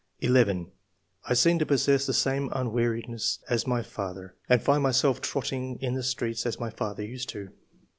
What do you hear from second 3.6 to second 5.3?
my father, and find myself